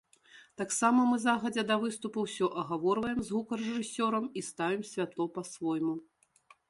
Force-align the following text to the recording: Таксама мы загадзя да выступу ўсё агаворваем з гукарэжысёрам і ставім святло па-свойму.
Таксама 0.59 1.03
мы 1.09 1.17
загадзя 1.25 1.65
да 1.71 1.75
выступу 1.83 2.23
ўсё 2.23 2.49
агаворваем 2.61 3.19
з 3.27 3.37
гукарэжысёрам 3.37 4.25
і 4.43 4.47
ставім 4.51 4.83
святло 4.93 5.25
па-свойму. 5.37 5.95